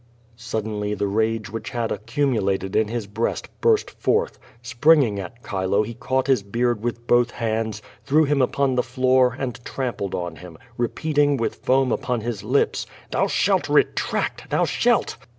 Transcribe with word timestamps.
Suddenly 0.35 0.95
the 0.95 1.05
rage 1.05 1.51
which 1.51 1.69
had 1.69 1.91
accumulated 1.91 2.75
in 2.75 2.87
his 2.87 3.05
breast 3.05 3.49
burst 3.61 3.91
forth. 3.91 4.39
Springing 4.63 5.19
at 5.19 5.43
Chilo 5.47 5.83
he 5.83 5.93
caught 5.93 6.25
his 6.25 6.41
beard 6.41 6.81
with 6.81 7.05
both 7.05 7.29
hands, 7.29 7.83
threw 8.03 8.23
him 8.23 8.39
to 8.39 8.73
the 8.75 8.81
floor 8.81 9.35
and 9.37 9.63
trampled 9.63 10.15
on 10.15 10.37
liim, 10.37 10.55
repeating, 10.75 11.37
with 11.37 11.53
foam 11.63 11.91
upon 11.91 12.21
his 12.21 12.43
lips: 12.43 12.87
"Thou 13.11 13.27
shalt 13.27 13.69
retract, 13.69 14.49
thou 14.49 14.65
Shalt." 14.65 15.17